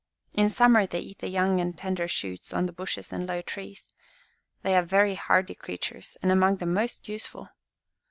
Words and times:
In 0.33 0.49
summer 0.49 0.87
they 0.87 0.99
eat 1.01 1.19
the 1.19 1.27
young 1.27 1.61
and 1.61 1.77
tender 1.77 2.07
shoots 2.07 2.51
on 2.51 2.65
the 2.65 2.71
bushes 2.71 3.11
and 3.13 3.27
low 3.27 3.43
trees. 3.43 3.93
They 4.63 4.75
are 4.75 4.81
very 4.81 5.13
hardy 5.13 5.53
creatures 5.53 6.17
and 6.23 6.31
among 6.31 6.55
the 6.55 6.65
most 6.65 7.07
useful." 7.07 7.49